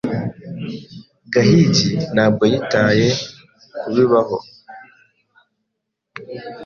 Gahigi 1.33 1.89
ntabwo 2.13 2.43
yitaye 2.51 3.07
kubibaho. 3.79 4.37